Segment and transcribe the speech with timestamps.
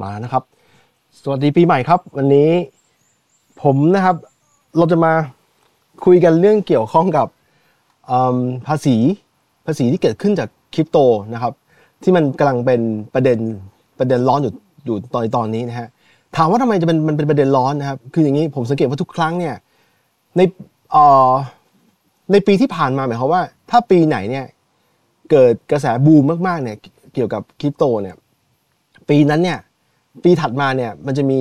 [0.00, 0.42] มานะครับ
[1.22, 2.50] สวัสดีปีใหม่ครับ วันนี้
[3.62, 4.16] ผมนะครับ
[4.76, 5.12] เราจะมา
[6.04, 7.26] คุยกันเรื่องเกี่ยวข้องกับ
[8.66, 8.96] ภาษี
[9.66, 10.98] ภาษีที่เกิดขึ้นจากคริปโต
[11.34, 11.52] นะครับ
[12.02, 12.80] ที่มันกำลังเป็น
[13.14, 13.38] ประเด็น
[13.98, 14.52] ประเด็นร้อนอยู่
[14.86, 15.88] อยู่ตอนตอนนี้นะฮะ
[16.36, 19.54] ถามว่าทำไมจะเป็นมันเป็นประเด็นร้อนนะครับ คืออย่างนี้ผมสังเกตว่าทุกครั้งเนี่ย
[20.36, 20.40] ใน
[20.94, 21.32] อ่อ
[22.32, 24.46] ในปีที่ผ่านมาหมายความว่า ถ้าปีไหนเนี่ย
[25.30, 26.76] เกิดกระแสบูมมากๆเนี่ย
[27.14, 28.16] เกี่ยวกับคริปโตเนี่ย
[29.08, 29.58] ปีนั้นเนี่ย
[30.24, 31.40] ปีถัดมาเนี่ยมันจะมี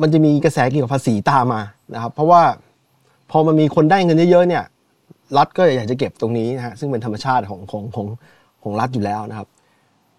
[0.00, 1.62] มันจะมีกระแสเกี่ยวกับภาษีตามมา
[1.94, 2.42] นะครับ เพราะว่า
[3.30, 4.64] พอมันมีคนได้เงินเยอะๆเนี่ย
[5.36, 8.06] รัฐก็อยากจะเก็บตรงนี้นะฮะซึ่งเป็นธรรมชาติของของของ
[8.62, 9.48] ของรัฐอยู่แล้วนะครับ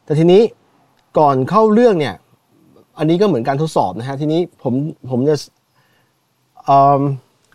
[0.06, 0.42] แต่ทีนี้
[1.18, 2.16] ก่อนเข้าเรื่องเนี่ย
[2.98, 4.74] อันนี้ก็เหมือนการทดสอบนะฮะทีนี้ผม
[5.12, 5.36] ผมจะ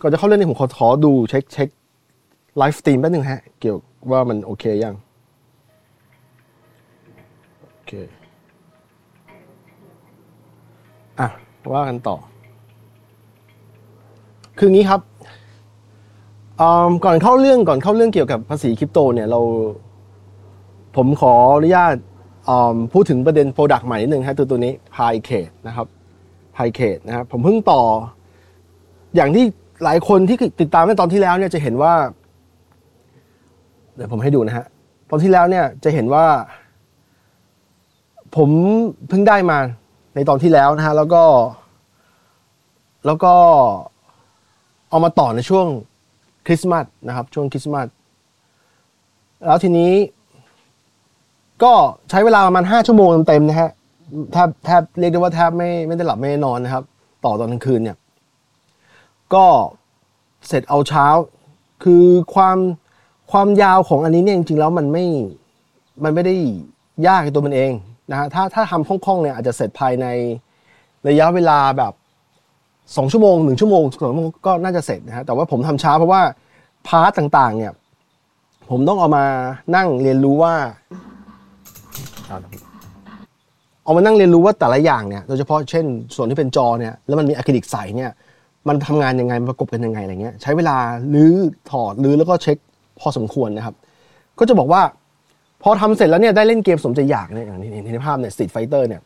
[0.01, 1.69] ก่อนจะเข้าเรื่องนี้ผมขอขอดูเช็คเช็ค
[2.59, 3.79] livestream แป๊บนึงฮะเกี่ยว
[4.11, 4.95] ว่ามันโอเคยัง
[7.73, 7.93] โอเค
[11.73, 12.17] ว่ากันต่อ
[14.59, 15.01] คืองี้ครับ
[17.05, 19.41] ก่อนเข้าเรื่องก่อนเข้าเรื่องเกี่ยวกับภาษีคริปโตเนี่ยเรา
[20.97, 21.95] ผมขออนุญาต
[22.93, 25.87] พูดถึงประเด็น product ใหม่นิดนึงครับตัวตัวนี้ p i c a d e นะครับ
[26.57, 27.83] p y c a t e นะครับผมเพิ่งต่อ
[29.17, 29.45] อย่างที่
[29.85, 31.95] หลายคนที่ติดตามในตอนที่แล้วเนี่ยจะเห็นว่า
[33.97, 34.67] เดี๋ยวผมให้ดูนะฮะ
[35.11, 36.25] ตอนที่แล้วเนี่ยจะเห็นว่า
[38.37, 38.51] ผม
[39.09, 39.59] เพิ่งได้มา
[40.15, 41.25] ในตอนที่แล้วนะฮะแล้วก็
[43.07, 43.35] แล้วก็
[44.89, 45.67] เอามาต่อในช่วง
[46.47, 47.89] คริสต์มาสนะครับ ช่วงคริสต์มาส
[49.47, 49.93] แล้วทีนี้
[51.63, 51.73] ก็
[52.11, 53.71] ใช้เวลาประมาณห้าชั่วโมงเต็มนะฮะ
[54.33, 56.85] แทบแทบเรียกได้ว่าแทบไม่ไม่ได้หลับไม่ได้นอนนะครับ
[57.25, 57.97] ต่อตอนกลางคืนเนี่ย
[59.35, 59.47] ก็
[60.49, 61.07] เสร็จเอาเช้า
[61.85, 62.59] คือความ
[63.31, 65.05] ความยาวของอันนี้เนี่ยจริงๆแล้วมันไม่
[66.05, 66.35] มันไม่ได้
[67.07, 67.73] ยากตัวมันเอง
[68.11, 70.07] นะฮะถ้าถ้าทำคล่องๆเนี่ยอาจจะเสร็จภายใน
[71.09, 71.93] ระยะเวลาแบบ
[72.97, 76.23] สองชั่วโมงหนึ่งชั่วโมงสองชั่วโมงก็น่าจะเสร็จนะฮะแต่ว่าผมทำช้าเพราะว่า
[76.87, 77.73] part ต่างๆ เนี่ย
[78.71, 79.25] ผมต้องเอามา
[79.77, 80.55] นั่งเรียนรู้ว่า
[83.85, 85.85] เอามานั่งเรียนรู้ว่าแต่ละอย่างเนี่ยโดยเฉพาะเช่น
[86.17, 88.11] ส่วนที่เป็นจอเนี่ยแล้วมันมีอะคริลิกใสเนี่ย
[88.69, 90.77] มันทำงานยังไงประกบกันยังไงอะไรเงี้ยใช้เวลา
[91.15, 91.35] รื้อ
[91.71, 92.57] ถอดรื้อแล้วก็เช็ค
[93.01, 93.75] พอสมควรนะครับ
[94.39, 94.83] ก็จะบอกว่า
[95.63, 99.01] พอทำเสร็จแล้วเนี่ยได้เล่นเกมสมใจอยากเนี่ยอย่างที่เห็นในภาพเนี่ย Street Fighter เนี่ย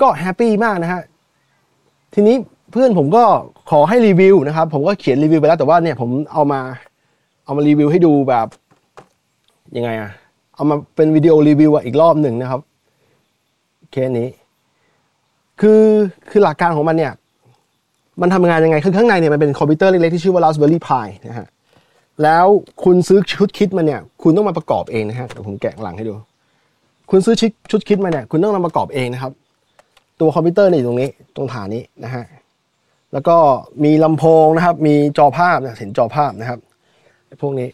[0.00, 1.02] ก็ happy มากนะฮะ
[2.14, 2.36] ทีนี้
[2.72, 3.24] เพื่อนผมก็
[3.70, 6.60] ขอให้รีวิวนะครับ ผมก็เขียนรีวิวไปแล้วแต่ว่าเนี่ยผมเอามา
[7.44, 8.46] เอามารีวิวให้ดูแบบ
[9.76, 10.10] ยังไงอะ
[10.54, 12.60] เอามาเป็นวิดีโอรีวิวอีกรอบหนึ่งนะครับ
[13.90, 14.28] เคสนี้
[15.60, 15.82] คือ
[16.30, 17.12] คือหลักการของมันเนี่ย
[18.20, 21.48] มันทำงานยังไงคือข้างในเนี่ยมันเป็นคอมพิวเตอร์เล็กๆที่ชื่อว่า Raspberry Pi นะฮะ
[22.22, 22.46] แล้ว
[22.84, 26.14] คุณซื้อชุดคิดมาเนี่ย คุณต้องมาประกอบเองนะฮะเดี๋ยวผมแกะหลังให้ดู
[27.10, 29.32] คุณซื้อชุดชุดคิดมาเนี่ย คุณต้องนำประกอบเองนะครับ
[30.20, 32.24] ตัวคอมพิวเตอร์นี่ตรงนี้ ตรงฐานนี้นะฮะ
[33.12, 33.36] แล้วก็
[33.84, 36.58] มีลำโพงนะครับ มีจอภาพเห็นจอภาพนะครับ
[37.42, 37.68] พวกนี้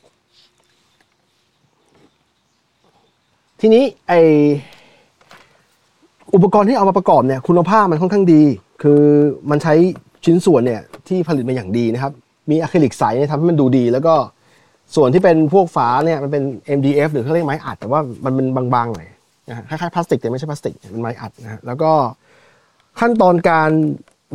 [3.60, 4.12] ทีนี้ไอ
[6.34, 8.42] อุปกรณ์ที่เอามาประกอบเนี่ยคุณภาพมันค่อนข้างดี
[8.82, 9.00] คือ
[9.50, 9.74] มันใช้
[10.24, 12.12] ชิ้นส่วนเนี่ยที่ผลิตมาอย่างดีนะครับ
[12.50, 14.14] มีอะคริลิกใสเนี่ยทำให้มันดูดี แล้วก็
[14.96, 16.42] ส่วนที่เป็นพวกฝาเนี่ยมันเป็น
[16.78, 19.08] MDF หรือเขาเรียกไม้อัด แต่ว่ามันเป็นบางๆหน่อย
[19.48, 21.92] นะคล้ายๆพลาสติกแต่ไม่ใช่พลาสติกเป็นไม้อัดนะฮะแล้วก็
[23.00, 23.70] ขั้นตอนการ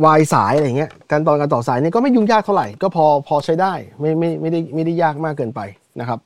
[0.04, 5.60] วายสายอะไรเงี้ยการตอนการต่อสายเนี่ยก็ไม่ยุ่งยากเท่าไหร่ ก็พอพอใช้ได้ไม่ไม่ไม่ได้ไม่ได้ยากมากเกินไป
[6.00, 6.20] นะครับ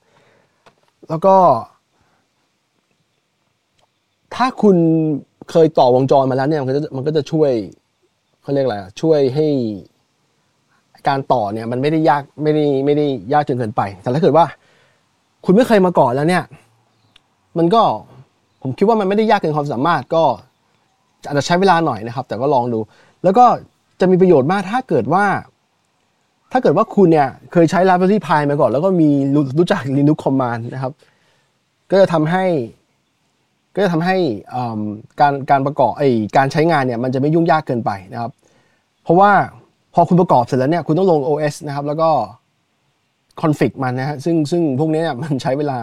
[1.09, 1.37] แล้วก็
[4.34, 4.77] ถ้าคุณ
[5.51, 7.51] เคยต่อวงจรมาแล้วเนี่ยมันก็จะมันก็จะช่วย
[8.43, 9.47] เขาเรียกอะไรช่วยให้
[11.09, 14.44] การต่อเนี่ยมันไม่ได้ยากไม่ได้ไม่ได้ยากจนเกินไป แต่ถ้าเกิดว่า
[15.44, 16.44] คุณไม่เคยมาก่อนแล้วเนี่ย
[17.59, 17.83] มันก็
[18.62, 20.25] ผมคิดว่ามันไม่ได้ยากเกินความสามารถก็
[21.27, 22.81] อาจจะใช้เวลาหน่อยนะครับ แต่ก็ลองดู
[23.25, 23.47] แล้วก็
[24.00, 25.25] จะมีประโยชน์มากถ้าเกิดว่า
[26.53, 29.10] ถ้าเกิดว่าคุณเนี่ยเคยใช้ Raspberry Pi มาก่อน แล้วก็มี
[29.59, 30.93] รู้จัก Linux Command นะครับ
[31.91, 32.44] ก็จะทำให้
[33.74, 34.16] ก็จะทำให้
[35.21, 36.03] การการประกอบไอ
[36.36, 38.30] การใช้งานเนี่ยมันจะไม่ยุ่งยากเกินไปนะครับ
[39.03, 39.30] เพราะว่า
[39.95, 42.10] พอคุณประกอบเสร็จแล้วเนี่ยคุณต้องลง OS นะครับ แล้วก็
[43.42, 45.78] คอนฟิกมันนะฮะซึ่งซึ่งพวกนี้เนี่ยมันใช้เวลา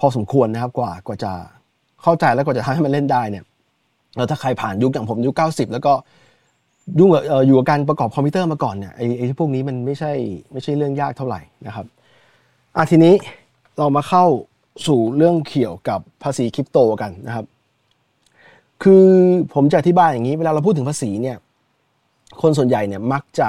[0.00, 1.32] พอสมควรนะครับกว่ากว่าจะ
[2.02, 3.44] เข้าใจแล้วกว่าจะทำให้มันเล่นได้เนี่ย
[4.16, 5.92] แล้วถ้าใครผ่านยุคอย่างผมยุคเก้าสิบแล้วก็
[6.98, 7.10] ยุ่ง
[7.46, 10.12] อยู่กับการประกอบคอมพิวเตอร์มาก่อนเนี่ยไอ้ไอ้พวกนี้มันไม่ใช่
[10.52, 11.86] ไม่ใช่เรื่องยากเท่าไหร่นะครับ
[12.76, 13.14] อะทีนี้
[13.78, 14.24] เรามาเข้า
[14.86, 17.46] สู่เรื่องเกี่ยวกับภาษีคริปโตกันนะครับ
[18.82, 19.04] คือ
[19.54, 21.36] ผมจะอธิบายอย่างนี้ เวลาเราพูดถึงภาษีเนี่ย
[22.40, 23.48] คนส่วนใหญ่เนี่ยมักจะ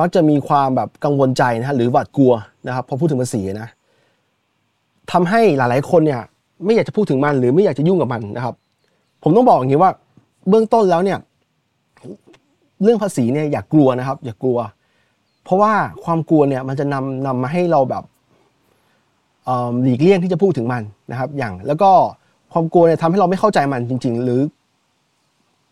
[0.00, 2.32] มักจะมีความแบบกังวลใจนะฮะหรือหวาดกลัว
[2.66, 3.68] นะครับพอพูดถึงภาษีนะ
[5.12, 6.20] ทำให้หลายๆคนเนี่ย
[6.64, 8.54] ไม่อยากจะพูดถึงมันหรือไม่อยากจะยุ่งกับมันนะครับ
[9.22, 9.90] ผมต้องบอกอย่างนี้ว่า
[10.48, 11.18] เบื้องต้นแล้วเนี่ย
[12.82, 14.58] เรื่องภาษีเนี่ยอย่ากกลัวนะครับ อย่ากกลัว
[15.44, 15.72] เพราะว่า
[16.04, 18.04] ความกลัวเนี่ยมันจะนำนำมาให้เราแบบ
[19.82, 21.90] หลีกเลี่ยงที่จะพูดถึงมันนะครับ อย่างแล้วก็
[22.52, 24.40] ความกลัวเนี่ยทำให้เราไม่เข้าใจมันจริง ๆ หรือ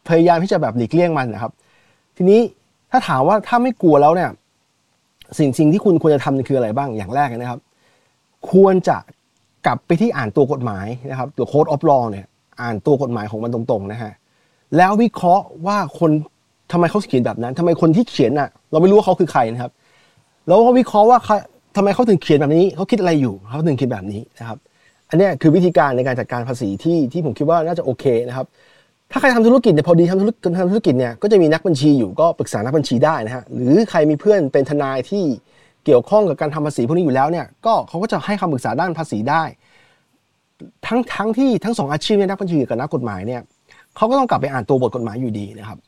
[0.08, 1.52] พยายามที่จะแบบหลีกเลี่ยงมันนะครับ
[2.20, 2.40] ทีนี้
[2.90, 4.30] ถ้าถามว่าถ้าไม่กลัวแล้วเนี่ย
[5.38, 7.60] สิ่งสิ่งที่คุณควรจะทำคืออะไรบ้างอย่างแรกนะครับ
[8.52, 8.96] ควรจะ
[9.66, 12.26] กลับไปที่อ่านตัวกฎหมายนะครับตัวโค้ดออฟลอเนี่ย
[12.62, 14.12] อ่านตัวกฎหมายของมันตรงๆนะฮะ
[14.76, 16.10] แล้ววิเคราะห์ว่าคน
[16.72, 19.72] ทำไมเขาเขียนแบบนั้นทำไมคนที่เขียนอะ เราไม่รู้ว่าเขาคือใครนะครับ
[20.46, 21.18] แล้วก็วิเคราะห์ว่า
[21.76, 24.58] ทำไมเขาถึงเขียนแบบนี้เขาคิดอะไรอยู่เขาถึงเขียนแบบนี้นะครับ
[25.08, 28.46] อันนี้คือวิธีการในการจัดการภาษีที่ที่ผมคิดว่าน่าจะโอเคนะครับ
[29.10, 35.24] ถ้าใครทำธุรกิจเนี่ยพอดีทำธุรกิจทำธุรกิจเนี่ยก็จะมีนักบัญชีอยู่ก็ปรึกษานักบัญชีได้นะฮะหรือใครมีเพื่อนเป็นทนายที่
[35.84, 39.42] เกี่ยวข้องกับการทำภาษีพวกนี้อยู่แล้วเนี่ยก็เขาก็จะให้คำปรึกษาด้านภาษีได้
[40.86, 43.40] ทั้งทั้งที่ทั้งสองอาชีพเนี่ยนักบัญชีกับนักกฎหมายเนี่ย
[43.96, 45.78] เขาก็ต้องกลับไปอ่านตัวบทกฎหมายอยู่ดีนะครับ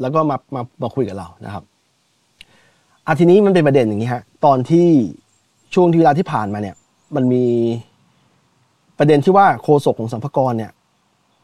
[0.00, 1.62] แล้วก็มามามาคุยกับเรานะครับ
[3.06, 4.88] อาทีนี้มันเป็นประเด็นอย่างนี้ฮะตอนที่
[5.74, 6.76] ช่วงที่เวลาที่ผ่านมาเนี่ย
[7.16, 7.44] มันมี
[8.98, 10.72] ประเด็นที่ว่าโฆษกของสัมภากรเนี่ย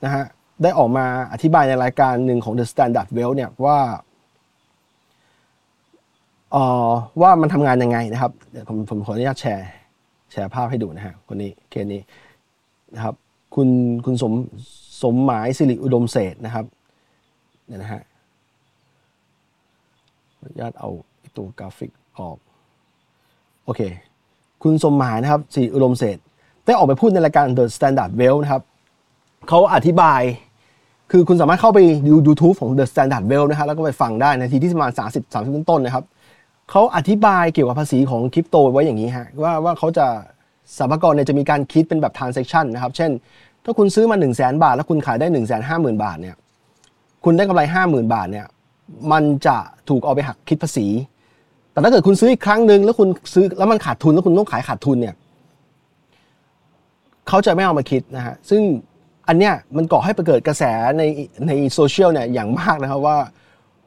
[0.05, 0.25] นะฮะ
[0.63, 3.79] ได้ออกมาอธิบายในรายการหนึ่งของ The Standard Well เนี่ยว่า
[6.53, 6.91] เอ่อ
[7.21, 9.69] ว่ามันทำงานยังไงนะครับเดี๋ยวผมผมขออนุญาตแชร์
[10.33, 12.03] แชร์ภาพให้ดูนะฮะคนนี้เคสนี้
[12.95, 13.15] นะครับ
[13.55, 13.69] คุณ
[14.05, 14.33] คุณสม
[15.03, 16.65] สมหมายสิริอุดมเศษนะครับ
[17.67, 18.03] เนี่ยนะฮะ
[20.39, 20.91] ขออนุญาตเอา
[21.37, 22.37] ตัวกราฟิกออก
[23.65, 23.81] โอเค
[24.63, 26.19] คุณสมหมายนะครับสิริอุดมเศษ
[26.65, 28.63] ได้ออกไปพูดในรายการ The Standard Well นะครับ
[29.49, 30.23] เขาอธิบาย
[31.17, 36.05] คือคุณสามารถเข้าไปดู YouTube ของ The Standard Well นะฮะแล้วก็ไปฟังได้ในทีที่ประมาณ30 30 ต้นๆนะครับ
[36.71, 40.07] เขาอธิบายเกี่ยวกับภาษีของคริปโตไว้อย่างนี้ฮะว่าว่าเขาจะ
[40.79, 43.11] สรรพากรเนี่ยจะมีการคิดเป็นแบบ transaction นะครับ เช่น
[43.65, 46.05] ถ้าคุณซื้อมา 1 0 0 0 0 0 บาท แล้วคุณขายได้ 1 5 0 0 0 0
[46.05, 46.37] บาทเนี่ย
[47.25, 48.47] คุณได้กำไร 50,000 บาทเนี่ย
[49.13, 49.57] มันจะ
[49.89, 50.87] ถูกเอาไปหักคิดภาษี
[51.73, 55.15] แต่ถ้าเกิดคุณซื้ออีกครั้งหนึ่งแล้วคุณซื้อแล้วมันขาดทุนแล้วคุณต้องขายขาดทุนเนี่ย
[57.29, 58.63] เขาจะไม่เอามาคิดนะฮะซึ่ง
[59.29, 60.63] อันเนี้ยมันก่อให้เกิดกระแส
[60.99, 61.03] ใน
[61.47, 63.17] ในโซเชียลเนี่ยอย่างมากนะครับว่า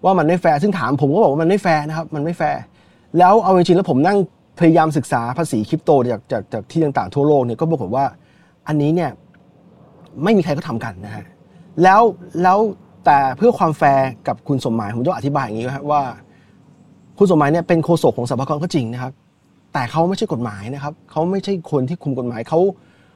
[0.04, 2.60] ว่ามันไม่แฟร์ซึ่งถามผมก็บอกว่ามันไม่แฟร์นะครับมันไม่แฟร์
[3.18, 4.18] แล้วเอาจริงๆแล้วผมนั่ง
[4.60, 8.06] พยายามศึกษาภาษีคริปโตจากจากจากที่ต่างๆทั่วโลกเนี่ยก็บอกว่า
[8.68, 9.12] อันนี้เนี่ย
[10.24, 11.26] ไม่มีใครก็ทำกันนะฮะ
[11.84, 12.02] แล้ว
[12.44, 12.60] แล้ว
[13.06, 16.02] แต่เพื่อความแฟร์กับคุณสมหมายผมต้องอธิบายอย่างนี้ครับว่า
[17.18, 19.14] คุณสมหมายเนี่ยเป็นโฆษกของสรรพากรก็จริงนะครับ
[19.74, 22.60] แต่เขาไม่ใช่กฎหมายนะครับเขาไม่ใช่คนที่คุมกฎหมายเขา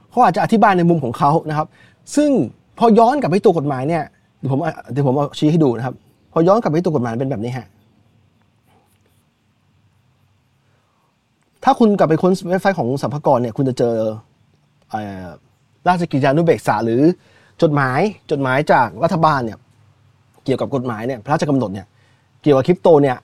[0.09, 1.67] เขาอาจจะอธิบายในมุมของเขานะครับ
[2.15, 2.29] ซึ่ง
[2.79, 4.03] พอย้อนกลับไปตัวกฎหมายเนี่ย
[4.39, 4.59] เดี๋ยวผม
[4.91, 5.95] เดี๋ยวผมเอาชี้ให้ดูนะครับ
[6.33, 7.67] พอย้อนกลับไปตัวกฎหมายเป็นแบบนี้ฮะ
[11.63, 13.95] ถ้าคุณกลับไปค้นเว็บไซต์ของสัมภากรเนี่ยคุณจะเจอ
[15.87, 17.01] ราชกิจจานุเบกษาหรือ
[17.61, 17.99] จดหมาย
[18.31, 19.57] จดหมายจากรัฐบาลเนี่ย
[20.45, 21.87] เกี่ยวกับกฎหมายเนี่ยพระราชกำหนดเนี่ย
[22.43, 23.17] เกี่ยวกับคริปโตเนี่ย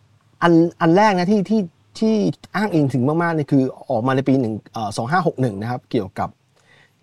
[0.44, 1.62] อันอันแรกนะที่ที่
[2.00, 2.14] ที่
[2.56, 4.54] อ้างอิงถึงมากๆเนี่ยคือออกมาในปีหนึ่ง
[4.98, 6.30] สองห้าหกหนึ่งนะครับ เกี่ยวกับ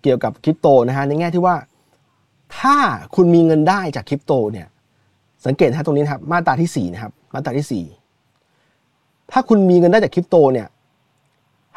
[0.05, 1.55] เกี่ยวกับคริปโตนะฮะในแง่ที่ว่า
[2.59, 2.75] ถ้า
[3.15, 4.67] คุณมีเงินได้จากคริปโตเนี่ย
[5.45, 10.67] สังเกตนะตรงนี้นะครับมาตราที่4นะครับมาตราที่4ถ้าคุณมีเงินได้จากคริปโตเนี่ย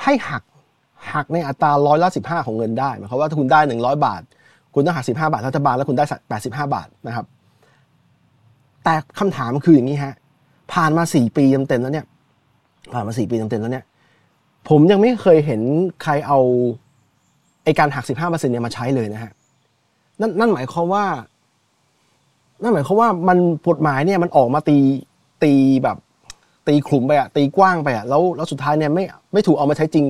[0.02, 0.42] ให้หัก
[1.12, 4.22] หักในอัตราร้อยละสิบห้าของเงินได้หมายความว่าถ้าคุณได้หนึ่งร้อยบาท
[4.74, 7.26] คุณต้องหักสิบห้าบาทรัฐบาลแล้วคุณได้แปดสิบห้าบาทนะครับ
[8.84, 10.14] แต่คำถามคืออย่างนี้ฮะ
[10.72, 12.06] ผ่านมาสี่ปีเต็มๆแล้วเนี่ย
[12.92, 13.84] ผ่านมาสี่ปีเต็มๆแล้วเนี่ย
[14.68, 15.60] ผมยังไม่เคยเห็น
[16.02, 16.40] ใครเอา
[17.68, 19.32] ไอการหักสิบห้าเปอร์เซ็นต์เนี่ยมาใช้เลยนะฮะ
[20.20, 21.04] นั่นนั่นหมายความว่า
[22.62, 24.78] นั่นหมายความว่ามันกฎหมายเนี่ยมันออกมาตี
[25.42, 25.52] ตี
[25.84, 25.96] แบบ
[26.68, 30.04] ตีขลุ่มไปอะตีกว้างไปอะแล้วแล้วสุดท้ายเนี่ยไม่ไม่ถูกเอามาใช้จริง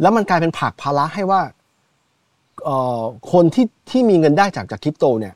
[0.00, 1.40] แล้วมันกลายเป็นผักภาระให้ว่า
[3.32, 5.34] คนที่ที่มีเงินได้จากจากคริปโตเนี่ย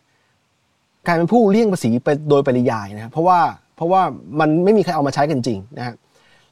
[1.07, 3.39] กลายเป็นผู้เลี่ยงภาษีไปโดยปริยายนะครับเพราะว่า
[3.77, 4.03] เพราะว่า
[4.41, 5.95] มันไม่มีใครเอามาใช้กันจริงนะฮะ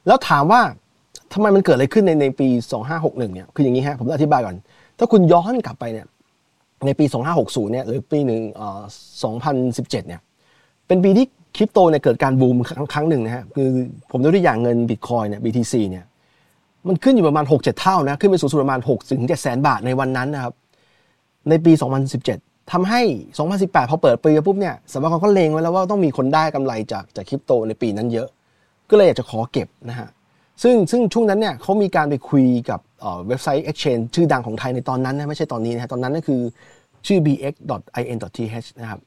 [0.07, 0.61] แล้วถามว่า
[1.33, 2.47] ทำไมมันเกิดอะไรขึ้นในในปี
[2.91, 4.55] 2561เนี่ยคืออย่างนี้ฮะผมอธิบายก่อน
[4.97, 6.07] ถ้าคุณย้อนกลับไปเนี่ย
[6.85, 7.05] ในปี
[7.39, 8.41] 2560 เนี่ยหรือปีหนึ่ง
[9.23, 10.21] 2017 เนี่ย
[10.87, 11.25] เป็นปีที่
[11.55, 12.55] คริปโตเนี่ยเกิดการบูม
[12.93, 13.69] ครั้งหนึ่งนะฮะคือ
[14.11, 16.05] ผมยกตัวอย่างเงินบิตคอยเนี่ย BTC เนี่ย
[16.87, 20.53] มันขึ้นอยู่ประมาณ 6-7 เท่านะ ขึ้นไปสูงสุดประมาณ 6 ถึง 7 แสนบาทในวันนั้นนะครับ
[21.49, 21.71] ในปี
[22.21, 23.01] 2017ทำให้
[23.45, 28.27] 2018 พอเปิดปีปุ๊บเนี่ยสำนักงานก็เลงไว้แล้วว่าต้องมีคนได้กำไรจากจากคริปโตในปีนั้นเยอะ
[28.89, 30.07] ก็เลยอยากจะขอเก็บนะฮะ
[30.63, 32.79] ซึ่งซึ่งช่วงนั้นเนี่ยเขามีการไปคุยกับ
[33.27, 36.41] เว็บไซต์ exchange ชื่อดังของไทยในตอนนั้นนะไม่ใช่ตอนนี้นะฮะตอนนั้นนั่นคือ
[37.07, 39.01] ชื่อ bx.in.th นะครับ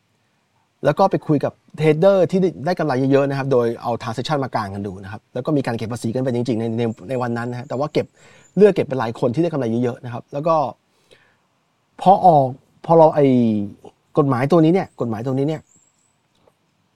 [0.84, 8.06] แล้วก็ไปคุยกับเทรดเดอร์ที่ได้กำไรเยอะๆนะครับ โดยเอาทาร์เซชันมากางกันดูนะครับ แล้วก็มีการเก็บภาษีกันไปจริงๆในในในวันนั้นนะฮะแต่ว่าเก็บ
[8.56, 10.56] เลือกเก็บเป็นหลายคนที่ได้กำไรเยอะๆนะครับ แล้วก็
[12.00, 12.46] พอออก
[12.86, 13.26] พอเราไอ้
[14.18, 15.62] กฎหมายตัวนี้เนี่ยกฎหมายตัวนี้เนี่ย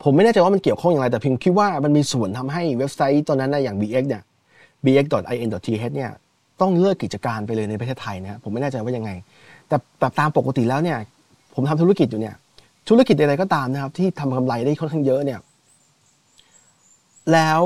[0.02, 4.22] ผมไม่แน่ใจว่ามันเกี่ยวข้องอย่างไร แต่เพียงคิดว่ามันมีส่วนทำให้เว็บไซต์ตัวนั้นนะอย่าง bx เนี่ย
[4.84, 6.10] bx.in.th เนี่ย
[6.61, 9.11] ต้องเลิกกิจการไปเลยในประเทศไทยนะผมไม่แน่ใจว่ายังไง
[9.68, 10.99] แต่แต่ตามปกติแล้วเนี่ย
[11.54, 12.34] ผมทำธุรกิจอยู่เนี่ย
[12.88, 15.40] ธุรกิจอะไรก็ตามนะครับ ที่ทำกำไรได้ค่อนข้างเยอะเนี่ย
[17.32, 17.62] แล้ว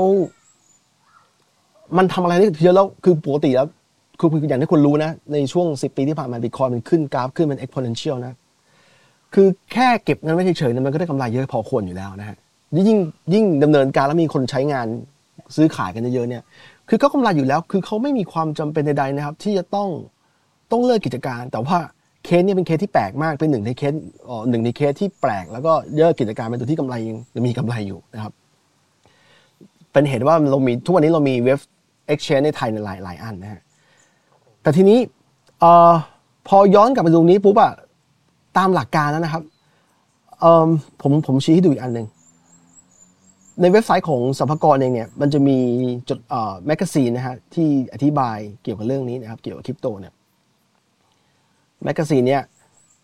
[1.97, 3.67] มันทำอะไรได้เยอะแล้วคือปกติแล้ว
[4.19, 8.33] คืออย่างที่คุณรู้นะ ในช่วงสิปีที่ผ่านมาบิตคอยมันขึ้นกราฟขึ้นเป็น exponential นะ
[9.33, 12.37] คือแค่เก็บเงินไว้เฉยๆเนี่ยมันก็ได้กำไรเยอะพอควรอยู่แล้วนะฮะ
[12.87, 12.99] ยิ่ง
[13.33, 14.87] ยิ่งดำเนินการแล้วมีคนใช้งาน
[15.55, 16.43] ซื้อขายกันเยอะๆเนี่ย
[16.89, 19.89] คือเขากำไรอยู่แล้ว คือเขาไม่มีความจำเป็นใดๆนะครับ ที่จะต้อง
[20.71, 21.77] ต้องเลิกกิจการ แต่ว่า
[22.25, 23.93] เคสนี้เป็นเคสที่แปลกมาก เป็นหนึ่งในเคส
[24.29, 26.95] อ๋อหนึ่งในเคสที่แปลก แล้วก็เลิกกิจการเป็นตัวที่กำไร
[27.35, 28.33] ยังมีกำไรอยู่นะครับ
[29.91, 31.59] เป็นเหตุว่าเรามีทุกวันนี้เรามีเว็บ
[32.11, 33.61] exchange ในไทยในหลายหลายอันนะฮะ
[34.61, 34.99] แต่ทีนี้
[35.63, 35.93] ออ
[36.47, 37.73] พอย้อนกลับไปตรงนี้ปุ๊บอะ
[38.57, 39.43] ตามหลักการแล้วนะครับ
[41.01, 42.07] ผมผมชี้ให้ดูอีกอันหนึ่ง
[43.61, 45.57] ในเว็บไซต์ของสรรพากรเองเนี่ยมันจะมี
[46.09, 46.19] จด
[46.65, 50.13] magazine นะฮะที่อธิบายเกี่ยวกับเรื่องนี้นะครับเกี่ยวกับคริปโตเนี่ย
[51.83, 52.43] magazine เนี่ย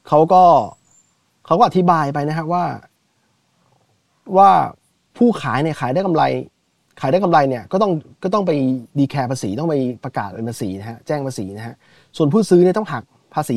[0.07, 0.43] เขาก็
[1.45, 2.65] เขาก็อธิบายไปนะครับว่า
[4.37, 4.49] ว่า
[5.17, 6.23] ผู้ขายเนี่ยขายได้กำไร
[7.01, 7.91] ขายได้กำไรเนี่ยก็ต้อง
[8.23, 8.51] ก็ต้องไป
[8.97, 11.75] ดีแคร์ภาษีต้องไปประกาศเป็นภาษีนะฮะแจ้งภาษีนะฮะ
[12.17, 13.55] ส่วนผู้ซื้อเนี่ยต้องหักภาษี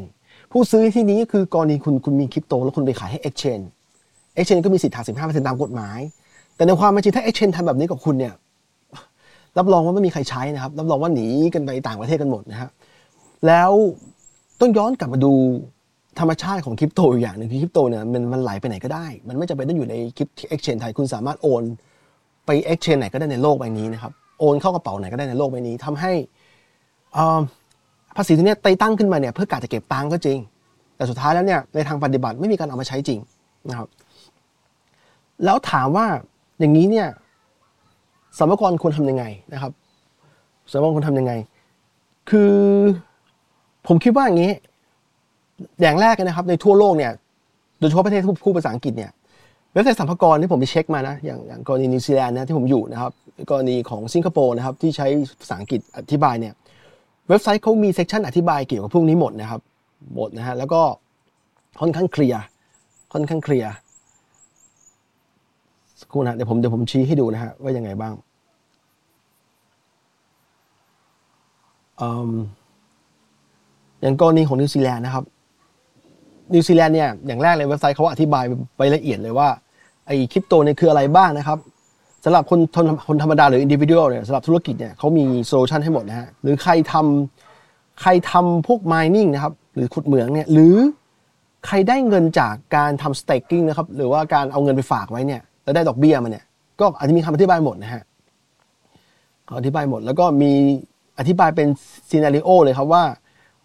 [0.00, 3.66] 15%ผู้ซื้อที่นี้คือกรณีคุณคุณมีคริปโต แล้วคุณไปขายให้ Exchange
[4.38, 5.98] Exchange ก็มีสิทธิ์หัก15%ตามกฎหมาย
[6.56, 8.34] แต่ในความเป็นจริงถ้า Exchange ทำแบบนี้กับคุณเนี่ย
[9.58, 12.70] รับรองว่าไม่มีใครใช้นะครับ รับรองว่าหนีกันไปต่างประเทศกันหมดนะครับ
[13.46, 13.70] แล้ว
[14.60, 15.32] ต้องย้อนกลับมาดู
[16.18, 21.62] ธรรมชาติของคริปโตอย่างหนึ่งคือคริปโตเนี่ยมันมันไหลไปไหนก็ได้ มันไม่จำเป็นต้องอยู่ในคริปเอ็กชแนนไทยคุณสามารถโอน
[22.46, 26.12] ไปเอ็กชแนนไหนก็ได้ในโลกใบนี้นะครับโอนเข้ากระเป๋าไหนก็ได้ในโลกใบนี้ทำให้
[28.16, 30.38] ภาษีตัวนี้ไต่ตั้งขึ้นมาเนี่ยเพื่อการจะเก็บตังก็จริง
[30.96, 33.18] แต่สุดท้ายแล้วเนี่ยในทางปฏิบัติไม่มีการเอามาใช้จริง
[33.68, 33.88] นะครับ
[35.44, 36.06] แล้วถามว่า
[36.58, 37.08] อย่างนี้เนี่ย
[38.38, 39.72] สมรกรควรทำยังไงนะครับ
[40.72, 41.32] สมรกรควรทำยังไง
[42.30, 42.54] คือ
[43.86, 44.52] ผมคิดว่าอย่างนี้
[45.82, 47.12] อย่างแรกนะครับ ในทั่วโลกเนี่ย
[47.78, 49.10] โดยเฉพาะประเทศที่พูดภาษาอังกฤษเนี่ย
[49.72, 53.12] เว็บไซต์สรรพากรที่ผมไปเช็คมานะอย่างอย่างกรณีนิวซีแลนด์นะที่ผมอยู่นะครับ
[53.50, 55.06] กรณีของสิงคโปร์นะครับที่ใช้
[55.40, 56.54] ภาษาอังกฤษอธิบายเนี่ย
[57.28, 59.60] เว็บไซต์เขามี section อธิบายเกี่ยวกับพวกนี้หมดนะครับ
[60.14, 60.80] หมดนะฮะแล้วก็
[61.80, 62.42] ค่อนข้างเคลียร์
[63.12, 63.70] ค่อนข้างเคลียร์
[66.00, 68.14] สักครู่นะเดี๋ยวผมเดี๋ยวผมชี้ให้ดูนะฮะว่ายังไงบ้าง
[74.00, 75.24] อย่างกรณีของนิวซีแลนด์นะครับ
[76.54, 78.44] นิวซีแลนด์เนี่ยอย่างแรกเลยเว็บไซต์เขาอธิบาย
[78.76, 79.48] ไปละเอียดเลยว่า
[80.06, 81.58] ไอ้คริปโตเนี่ยคืออะไรบ้างนะครับ
[82.24, 82.60] สำหรับคน
[83.08, 90.74] คนธรรมดาหรือ individual เนี่ยสำหรับธุรกิจเนี่ยเขามี solution ให้หมดนะฮะหรือใครทำใครทำพวก mining นะครับหรือขุดเหมืองเนี่ยหรือ
[91.66, 96.44] ใครได้เงินจากการทำ staking นะครับหรือว่าการเอาเงินไปฝากไว้เนี่ย แล้วได้ดอกเบี้ยมาเนี่ย
[96.80, 98.02] ก็อาจจะมีคำอธิบายหมดนะฮะ
[99.58, 100.52] อธิบายหมด แล้วก็มี
[101.18, 101.68] อธิบายเป็น
[102.10, 103.04] ซีนารีโอเลยครับว่า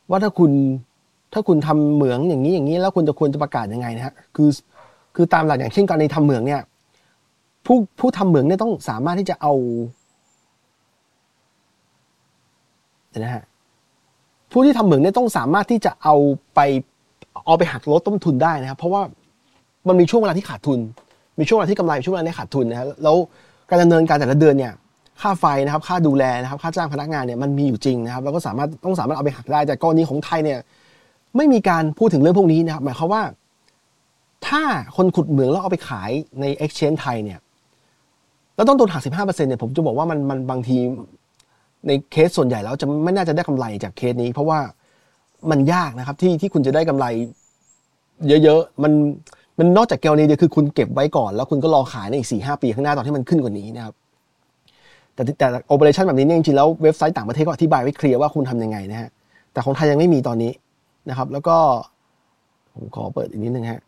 [0.09, 0.51] ว่าถ้าคุณ
[1.33, 4.49] ถ้าคุณทำเหมืองอย่างนี้อย่างนี้ แล้วคุณจะควรจะประกาศยังไงนะฮะคือ
[5.15, 6.61] คือตามหลักอย่างเช่นกรณีทำเหมืองเนี่ย
[7.65, 9.53] ผู้ผู้ทำเหมืองเนี่ยต้องสามารถที่จะเอา
[13.11, 13.43] เนะฮะ
[14.51, 16.15] ผู้ที่ทำเหมืองเนี่ยต้องสามารถที่จะเอา
[16.55, 16.59] ไป
[17.45, 19.01] เอาไปหักลดต้นทุนได้นะครับ เพราะว่า
[19.87, 20.79] มันมีช่วงเวลาที่ขาดทุน
[21.41, 23.15] มีช่วงเวลาที่กำไรมีช่วงเวลาที่ขาดทุนนะฮะแล้ว
[23.69, 24.73] การดำเนินการแต่ละเดือนเนี่ย
[25.21, 30.59] ค่าไฟนะครับค่าดูแลนะครับค่าจ้างพนักงานเนี่ยมันมีอยู่จริงนะครับแล้วก็สามารถต้องสามารถเอาไปหักได้ แต่กรณีของไทยเนี่ย
[31.37, 33.23] ไม่มีการพูดถึงเรื่องพวกนี้นะครับหมายความว่า
[34.47, 34.63] ถ้า
[34.95, 37.39] คนขุดเหมืองแล้วเอาไปขายใน exchange ไทยเนี่ย
[38.55, 40.77] แล้วต้องโดนหัก 15%เนี่ยผมจะบอกว่ามันมันบางที
[41.87, 44.59] ในเคสส่วนใหญ่แล้วจะไม่น่าจะได้กำไรจากเคสนี้ เพราะว่า
[45.51, 47.05] มันยากนะครับที่ที่คุณจะได้กำไร
[48.43, 48.91] เยอะๆมัน
[49.61, 53.93] มันนอกจากกรณีเดียวคือคุณเก็บไว้ก่อน แล้วคุณก็รอขายในอีกสี่ห้าปีข้างหน้าตอนที่มันขึ้นกว่านี้นะครับ
[55.13, 59.09] แต่แต่ operation แบบนี้เนี่ยจริงๆแล้วเว็บไซต์ต่างประเทศก็อธิบายไว้เคลียร์ว่าคุณทำยังไงนะฮะ
[59.51, 60.51] แต่ของไทยยังไม่มีตอนนี้
[61.09, 61.55] นะครับ แล้วก็
[62.73, 63.81] ผมขอเปิดอีกนิดนึงฮะ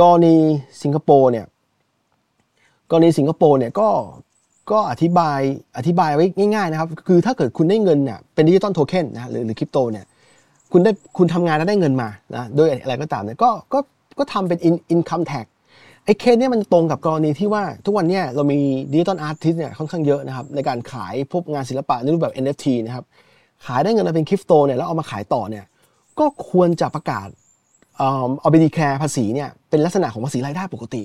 [0.00, 0.36] กรณี
[0.82, 1.46] สิงคโปร์เนี่ย
[2.90, 3.88] กรณีสิงคโปร์เนี่ยก็
[4.70, 5.40] ก็อธิบาย
[5.76, 10.04] อธิบายไว้ง่ายๆนะครับ คือถ้าเกิดคุณได้เงินเนี่ยเป็น digital token นะหรือหรือคริปโตเนี่ย
[10.72, 13.78] คุณได้คุณทำงานแล้วได้เงินมานะโดยอะไรก็ตามเนี่ยก็ก็
[14.18, 15.46] ก็ทำเป็น income tax
[16.04, 18.58] ไอ้เคสเนี่ยมันตรงกับกรณีที่ว่าทุกวันเนี่ยเรามี
[18.92, 23.04] digital artist เนี่ยค่อนข้างเยอะนะครับในการขายพวกงานศิลปะในรูปแบบ NFT นะครับ
[23.66, 25.64] ขายได้เงินมาเป็นคริปโตเนี่ยแล้วเอามาขายต่อเนี่ย
[26.18, 27.28] ก็ควรจะประกาศ
[28.40, 31.02] เอาไป declare ภาษีเนี่ยเป็นลักษณะของภาษีรายได้ปกติ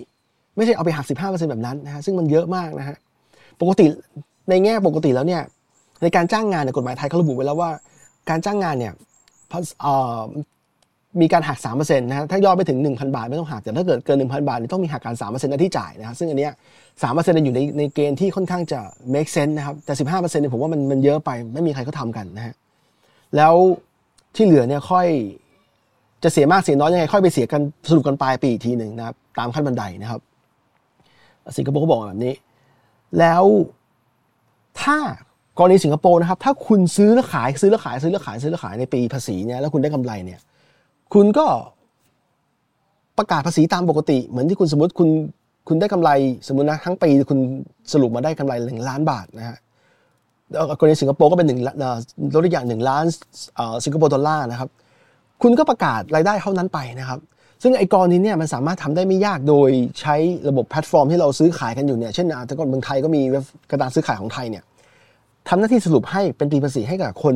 [0.55, 2.97] ไม่ใช่เอาไปหัก 15%แบบนั้นนะฮะซึ่งมันเยอะมากนะฮะ
[3.61, 3.85] ปกติ
[4.49, 5.41] ในแง่ปกติแล้วเนี่ย
[6.01, 7.71] ในการจ้างงานในกฎหมายไทยเขาระบุไว้แล้วว่า
[8.29, 8.93] การจ้างงานเนี่ย
[11.21, 16.51] มีการหัก 3%นะฮะถ้ายอดไปถึง 1,000 บาทไม่ต้องหัก แต่ถ้าเกิดเกิน 1,000 บาทนี่ต้องมีหักการ3%นที่จ่ายนะครับซึ่งอันเนี้ย
[17.01, 18.79] 3%เนี่อยู่ในในเกณฑ์ที่ค่อนข้างจะ
[19.13, 22.53] make sense นะครับ แต่ 15%เนี่ยผมว่ามันมันเยอะไปไม่มีใครเขาทำกันนะฮะ
[23.35, 23.53] แล้ว
[24.35, 25.07] ที่เหลือเนี่ยค่อย
[26.23, 30.21] จะเสียมากเสียน้อยยังไง ค่อยไปเสียกันสรุปกันปลายปีอีกทีหนึ่งนะครับตามขั้นบันไดนะครับ
[31.57, 32.33] สิงคโปร์เขาบอกแบบนี้
[33.19, 33.43] แล้ว
[34.81, 34.97] ถ้า
[35.57, 40.39] กรณีสิงคโปร์นะครับ ถ้าคุณซื้อแล้วขายซื้อแล้วขายซื้อแล้วขายซื้อแล้วขายในปีภาษีเนี่ยแล้วคุณได้กำไรเนี่ย
[41.13, 41.45] คุณก็
[43.17, 45.09] ประกาศภาษีตามปกติ เหมือนที่คุณสมมติคุณ
[45.67, 46.09] คุณได้กำไร
[46.47, 47.39] สมมตินะทั้งปีคุณ
[47.93, 49.57] สรุปมาได้กำไรหนึ่งล้านบาทนะฮะ
[50.79, 51.59] กรณีสิงคโปร์ก็เป็นหนึ่ง
[52.35, 53.05] ลดอีกอย่างหนึ่งล้าน
[53.85, 54.69] สิงคโปร์ดอลลาร์นะครับ
[55.41, 57.19] คุณก็ประกาศรายได้เท่านั้นไปนะครับ
[57.63, 59.69] ซึ่งไอ้กรณีเนี่ยมันสามารถทำได้ไม่ยากโดย
[60.01, 60.15] ใช้
[60.49, 63.21] ระบบแพลตฟอร์มที่เราซื้อขายกันอยู่เนี่ยเช่นแต่ก่อนเมืองไทยก็มี
[63.71, 64.63] กระดานซื้อขายของไทยเนี่ย
[65.49, 67.35] ทำหน้าที่สรุปให้เป็นปีภาษีให้กับคน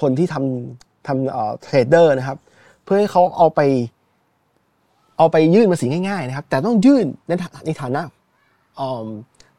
[0.00, 2.38] คนที่ทำทำ trader นะครับ
[2.84, 3.60] เพื่อให้เขาเอาไป
[5.18, 7.32] เอาไปยื่นภาษีง่ายๆนะครับ แต่ต้องยื่นใน
[7.66, 8.02] ในฐานะ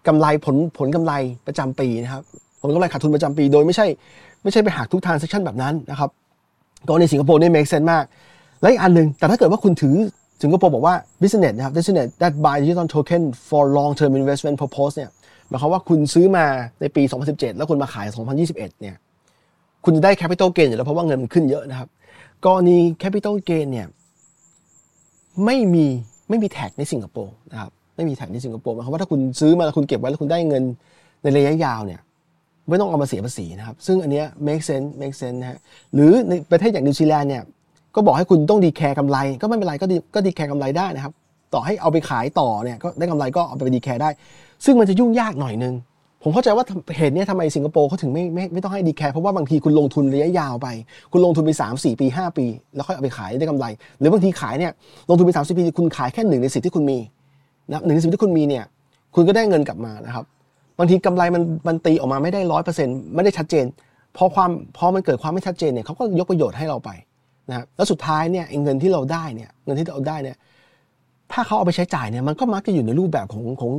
[0.07, 1.13] กำไรผลผลกำไร
[1.47, 2.23] ประจำปีนะครับ
[2.61, 3.87] ผลกำไรขาดทุนประจำปี โดยไม่ใช่
[4.43, 6.09] ไม่ใช่ไปหักทุก transaction แบบนั้นนะครับ
[6.87, 8.03] กรณีสิงคโปร์นี่ make sense มาก
[8.61, 9.95] และอีกอันหนึ่งแต่ถ้าเกิดว่าคุณถือ
[10.41, 15.09] สิงคโปร์บอกว่า business นะครับ business that buy digital token for long term investment purpose เนี่ย
[15.47, 16.45] หมายความว่าคุณซื้อมา
[16.81, 18.05] ในปี 2017 แล้วคุณมาขาย
[18.43, 18.95] 2021 เนี่ย
[19.85, 21.87] คุณจะได้ capital gain อยู่แล้วเพราะว่าเงินมันขึ้นเยอะนะครับ
[22.45, 23.87] กรณี capital gain เนี่ย
[25.45, 25.85] ไม่มี
[26.29, 30.63] ไม่มีแท็กในสิงคโปร์นะครับไม่มีแท็กในสิงคโปร์หมายความว่าถ้าคุณซื้อมาแล้วคุณเก็บไว้แล้วคุณได้เงิน
[31.23, 31.99] ในระยะยาวเนี่ย
[32.69, 35.59] ไม่ต้องเอามาเสียภาษีนะครับ ซึ่งอันเนี้ย make sense make sense นะฮะ
[35.93, 37.43] หรือในประเทศอย่างนิวซีแลนด์เนี่ย
[37.95, 41.13] ก็บอกให้คุณต้อง declare กำไร ก็ไม่เป็นไรก็ดีก็ declare กำไรได้นะครับ
[41.53, 44.09] ต่อให้เอาไปขายต่อเนี่ยก็ได้กำไรก็เอาไป declare ได้
[44.65, 45.73] ซึ่งมันจะยุ่งยากหน่อยนึง
[46.23, 46.65] ผมเข้าใจว่า
[46.97, 50.67] เหตุนี้ทำไมสิงคโปร์เขาถึงไม่ไม่ไม่ต้องให้ declare เพราะว่าบางทีคุณลงทุนระยะยาวไป
[51.11, 53.65] คุณลงทุนไป 3 4 ปี 5 ปี แล้วค่อยเอาไปขายได้กำไร
[53.99, 54.71] หรือบางทีขายเนี่ย
[55.09, 56.97] ลงทุนไป3 4ปีคุณขายแค่หนึ่งในสิบที่คุณมี
[57.71, 58.63] นะหนึ่งในสิบที่คุณมีเนี่ย
[59.15, 60.25] คุณก็ได้เงินกลับมานะครับ
[60.79, 63.65] บางทีกำไรมันมันตีออกมาไม่ได้ร้อยเปอร์เซ็นต์ไม่ได้ชัดเจน
[64.17, 66.89] พอความพอมันเกิดความไม่ชัดเจนเนี่ยเขาก็ยกประโยชน์ให้เราไป
[67.49, 70.37] นะแล้วสุดท้ายเนี่ยเงินที่เราได้เนี่ยเงินที่เราได้เนี่ย
[71.31, 73.71] ถ้าเขาเอาไปใช้จ่ายเนี่ยมันก็มักจะอยู่ในรูปแบบของของ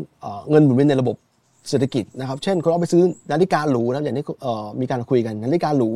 [0.50, 1.16] เงินหมุนเวียนในระบบ
[1.68, 4.24] เศรษฐกิจนะครับ เช่นคุณเอาไปซื้อนาฬิกาหรูนะอย่างนี้
[4.80, 5.90] มีการคุยกันนาฬิกาหรู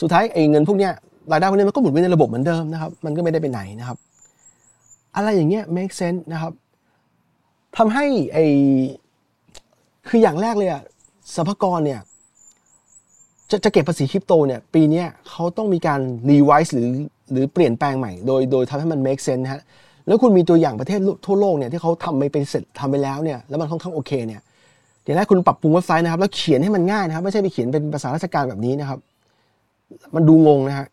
[0.00, 0.92] สุดท้ายไอ้เงินพวกเนี้ย
[1.32, 3.98] รายได้พวกนี้มันก็หมุนเวียนในระบบเหมือนเดิมนะครับ มันก็ไม่ได้ไปไหนนะครับ
[5.16, 6.52] อะไรอย่างเงี้ย make sense นะครับ
[7.76, 8.46] ทำให้ไอ้
[10.08, 10.82] คืออย่างแรกเลยอะ
[11.34, 12.00] สรรพากรเนี่ย
[13.50, 16.00] จะจะเก็บภาษีคริปโตเนี่ยปีนี้เขาต้องมีการ
[16.30, 16.90] รีไวซ์หรือ
[17.32, 19.62] หรือเปลี่ยนแปลงใหม่ โดยโดยทำให้มัน make sense นะฮะ
[20.08, 24.40] แล้วคุณมีตัวอย่างประเทศทั่วโลกเนี่ยที่เขาทำไปเป็นเสร็จทำไปแล้วเนี่ยแล้วมันค่อนข้างโอเคเนี่ย
[25.02, 28.98] เดี๋ยวแรกคุณปรับปรุงเว็บไซต์นะครับ แล้วเขียนให้มันง่ายนะครับ ไม่ใช่ไปเขียนเป็นภาษาราชการแบบนี้นะครับ
[30.14, 30.86] มันดูงงนะฮะ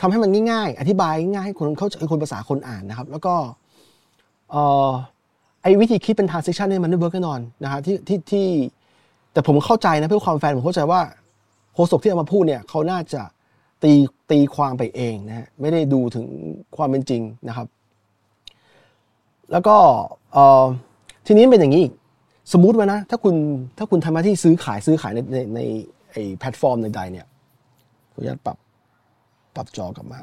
[0.00, 3.34] ทำให้มันง่ายๆ อธิบายง่ายให้คนเข้าใจคนภาษาคนอ่านนะครับ แล้วก็
[4.50, 4.90] เอ่อ
[5.62, 8.46] ไอ้วิธีคิดเป็น transaction เนี่ยมันไม่เวิร์กแน่นอนนะฮะที่ที่ที่
[9.32, 11.00] แต่ผมเข้าใจนะเพื่อความแฟนผมเข้าใจว่า
[11.74, 13.22] โฆษกที่เอามาพูดเนี่ยเขาน่าจะ
[13.82, 13.92] ตี
[14.30, 16.24] ตีความไปเองนะฮะไม่ได้ดูถึง
[16.76, 17.66] ความเป็นจริงนะครับ
[19.52, 19.76] แล้วก็
[21.26, 21.92] ทีนี้เป็นอย่างนี้อีก
[22.52, 23.34] สมมุติว่านะถ้าคุณ
[23.78, 25.60] ถ้าคุณทำหน้าที่ซื้อขายซื้อขายในในใน
[26.10, 27.26] ไอ้แพลตฟอร์มใดๆเนี่ย
[28.12, 28.56] ขออนุญาตปรับ
[29.54, 30.20] ปรับจอกลับมา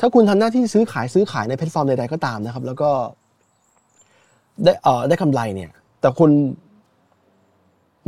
[0.00, 2.90] ถ้าคุณทำหน้าที่ซื้อขายซื้อขายในแพลตฟอร์มใดๆก็ตามนะครับ แล้วก็
[4.64, 6.30] ได้เอ่อได้กำไรเนี่ย แต่คุณ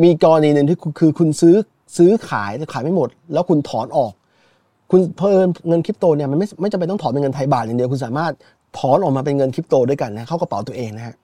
[0.03, 1.57] มีกรณีหนึ่งที่คือคุณซื้อ
[1.97, 4.13] ซื้อขายแต่ขายไม่หมด แล้วคุณถอนออก
[4.91, 8.33] คุณเพิ่มเงินคริปโตเนี่ยมันไม่ไม่จำเป็นต้องถอนเป็นเงินไทยบาทอย่างเดียวคุณสามารถ
[8.77, 11.15] ถอนออกมาเป็นเงินคริปโตด้วยกันนะเข้ากระเป๋าตัวเองนะฮะ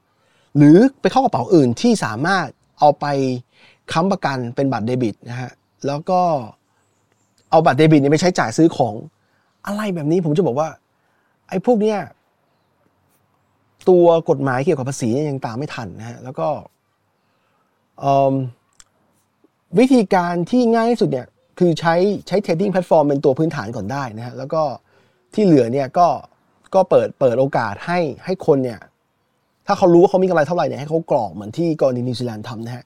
[0.56, 2.46] หรือไปเข้ากระเป๋าอื่นที่สามารถ
[2.80, 3.06] เอาไป
[3.92, 5.50] ค้ำประกันเป็นบัตรเดบิตนะฮะ
[5.86, 6.20] แล้วก็
[7.50, 8.94] เอาบัตรเดบิตเนี่ยไปใช้จ่ายซื้อของ
[9.66, 10.68] อะไรแบบนี้ผมจะบอกว่า
[11.48, 11.98] ไอ้พวกเนี้ย
[13.88, 16.48] ตัวกฎหมายเกี่ยวกับภาษียังตามไม่ทันนะฮะแล้วก็
[19.78, 21.26] วิธีการที่ง่ายที่สุดเนี่ย
[21.58, 21.94] คือใช้
[22.26, 24.62] ใช้ trading platform เป็นตัวพื้นฐานก่อนได้นะฮะแล้วก็
[25.34, 26.06] ที่เหลือเนี่ยก็
[26.74, 28.80] ก็เปิดเปิดโอกาสให้ให้คนเนี่ย
[29.66, 32.84] ถ้าเขารู้ว่าเขามีกำไรเท่าไหร่เนี่ยให้เขากรอกเหมือนที่กรณีนิวซีแลนด์ทำนะฮะ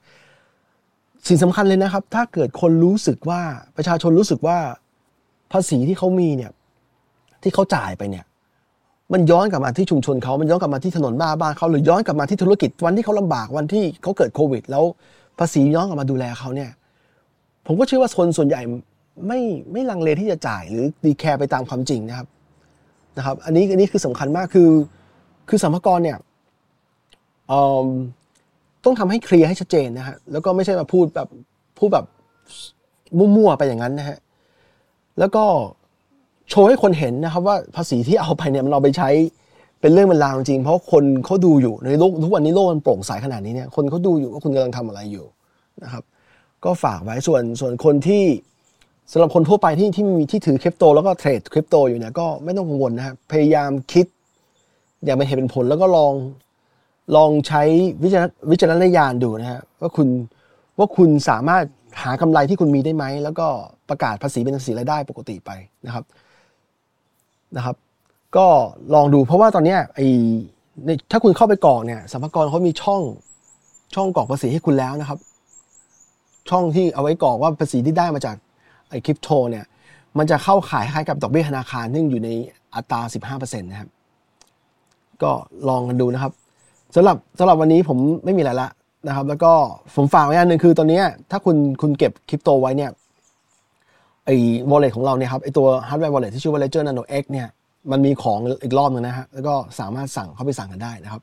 [1.27, 3.41] สิ่งสำคัญเลยนะครับ ถ้าเกิดคนรู้สึกว่า
[3.77, 4.57] ประชาชนรู้สึกว่า
[5.51, 6.51] ภาษีที่เขามีเนี่ย
[7.43, 8.25] ที่เขาจ่ายไปเนี่ย
[9.13, 14.83] มันย้อนกลับมาที่ชุมชนเขามันย้อนกลับมาที่ถนนบ้าบ้านเขาหรือย้อนกลับมาที่ธุรกิจวันที่เขาลำบากวันที่เขาเกิดโควิด แล้ว
[15.39, 16.69] ภาษีย้อนกลับมาดูแลเขาเนี่ย
[17.65, 18.61] ผมก็เชื่อว่าคนส่วนใหญ่
[19.27, 19.39] ไม่
[19.71, 22.27] ไม่ลังเลที่จะจ่ายหรือดีแคร์ไปตามความจริงนะครับ
[23.17, 24.69] นะครับ อันนี้อันนี้คือสำคัญมากคือ
[25.49, 26.17] คือสัมภาระเนี่ย
[28.85, 31.27] ต้องทำให้เคลียร์ให้ชัดเจนนะฮะแล้วก็ไม่ใช่มาพูดแบบ
[31.77, 32.05] พูดแบบ
[33.17, 34.17] มั่วๆไปอย่างนั้นนะฮะ
[35.19, 35.43] แล้วก็
[36.49, 39.09] โชว์ให้คนเห็นนะครับว่าภาษีที่เอาไปเนี่ยมันเอาไปใช้
[39.81, 45.25] เป็นเรื่องเป็นราวจริงเพราะคนเขาดูอยู่ในโลกทุกวันนี้โลกมันโปร่งใสขนาดนี้เนี่ยคนเขาดูอยู่ว่าคุณกำลังทำอะไรอยู่
[45.83, 46.03] นะครับ
[46.65, 48.23] ก็ฝากไว้ส่วนส่วนคนที่
[49.11, 54.05] สำหรับคนทั่วไปที่ที่มีที่ถือคริปโตแล้วก็เทรดคริปโตอยู่เนี่ยก็ไม่ต้องกังวลนะครับพยายามคิด
[55.03, 56.13] อย่างเป็นเหตุเป็นผลแล้วก็ลอง
[57.15, 57.61] ลองใช้
[58.03, 60.07] วิจารณวิจารณญาณดูนะฮะว่าคุณ
[60.77, 61.63] ว่าคุณสามารถ
[62.01, 63.47] หากำไรที่คุณมีได้ไหม แล้วก็
[63.89, 65.51] ประกาศภาษีเป็นภาษีรายได้ปกติไป
[65.85, 66.03] นะครับ
[67.57, 67.75] นะครับ
[68.37, 68.45] ก็
[68.93, 69.99] ลองดูเพราะว่าตอนนี้ไอ
[70.85, 73.01] ในถ้าคุณเข้าไปกรอกเนี่ยสรรพากรเขามีช่อง
[73.95, 75.19] ช่องกรอกภาษีให้คุณแล้วนะครับ
[76.49, 78.35] ช่องที่เอาไว้กรอกว่าภาษีที่ได้มาจาก
[78.89, 79.65] ไอ้คริปโตเนี่ย
[80.17, 82.29] มันจะเข้าขายคล้ายกับดอกเบี้ยธนาคารซึ่งอยู่ใน
[82.75, 83.89] อัตรา 15%นะครับ
[85.23, 85.31] ก็
[85.69, 86.31] ลองกันดูนะครับ
[86.95, 88.69] สำหรับสำหรับวันนี้ผมไม่มีอะไรละ
[89.07, 89.51] นะครับ แล้วก็
[89.95, 92.91] ผมฝากไว้อันหนึ่งคือตอนนี้ถ้าคุณคุณเก็บคริปโตไว้เนี่ย
[94.25, 94.35] ไอ้
[94.69, 97.47] wallet ของเราเนี่ยครับไอ้ตัว hardware wallet ที่ชื่อว่า Ledger Nano X เนี่ย
[97.91, 101.21] มันมีของอีกรอบหนึงนะฮะแล้วก็สามารถสั่งเข้าไปสั่งกันได้นะครับ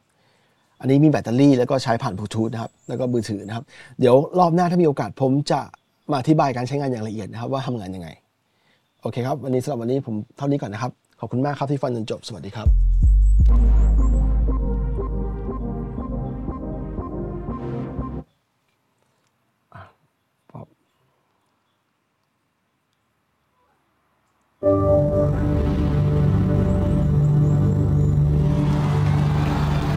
[0.80, 3.64] อันนี้มีแบตเตอรี่แล้วก็ใช้ผ่านบลูทูธนะครับแล้วก็มือถือนะครับ
[4.00, 5.60] เดี๋ยวรอบหน้าถ้ามีโอกาสผมจะ
[6.10, 8.08] มาอธิบายการใช้งานอย่างละเอียดนะครับ ว่าทำงานยังไง
[9.02, 12.68] โอเคครับ วันนี้สำหรับวันนี้ผมเท่านี้ก่อนนะครับ ขอบคุณมากครับที่ฟังจนจบ สวัสดีครับ
[20.52, 20.62] ป๊อ
[25.42, 25.45] ป